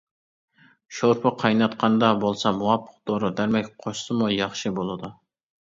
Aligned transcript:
شورپا 0.99 1.31
قايناتقاندا 1.43 2.09
بولسا 2.25 2.55
مۇۋاپىق 2.63 2.97
دورا-دەرمەك 3.13 3.71
قوشسىمۇ 3.87 4.33
ياخشى 4.41 4.77
بولىدۇ. 4.83 5.17